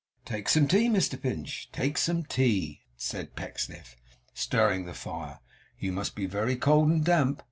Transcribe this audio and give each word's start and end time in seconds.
'Take 0.25 0.49
some 0.49 0.67
tea, 0.67 0.89
Mr 0.89 1.21
Pinch 1.21 1.69
take 1.71 1.95
some 1.95 2.23
tea,' 2.23 2.81
said 2.97 3.35
Pecksniff, 3.35 3.95
stirring 4.33 4.85
the 4.87 4.95
fire. 4.95 5.41
'You 5.77 5.91
must 5.91 6.15
be 6.15 6.25
very 6.25 6.55
cold 6.55 6.89
and 6.89 7.05
damp. 7.05 7.39